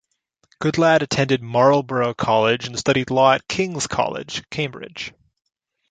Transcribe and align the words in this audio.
Goodlad 0.59 1.03
attended 1.03 1.43
Marlborough 1.43 2.15
College 2.15 2.65
and 2.65 2.75
studied 2.79 3.11
law 3.11 3.33
at 3.33 3.47
King's 3.47 3.85
College, 3.85 4.41
Cambridge. 4.49 5.13